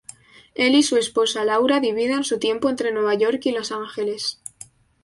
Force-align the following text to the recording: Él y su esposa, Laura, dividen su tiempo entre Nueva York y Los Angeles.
Él 0.55 0.73
y 0.73 0.81
su 0.81 0.97
esposa, 0.97 1.45
Laura, 1.45 1.79
dividen 1.79 2.23
su 2.23 2.39
tiempo 2.39 2.71
entre 2.71 2.91
Nueva 2.91 3.13
York 3.13 3.45
y 3.45 3.51
Los 3.51 3.71
Angeles. 3.71 4.41